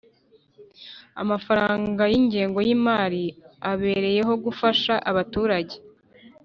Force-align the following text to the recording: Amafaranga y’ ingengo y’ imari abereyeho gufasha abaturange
Amafaranga 1.21 2.03
y’ 2.11 2.15
ingengo 2.19 2.59
y’ 2.67 2.69
imari 2.75 3.23
abereyeho 3.71 4.33
gufasha 4.45 4.93
abaturange 5.09 5.77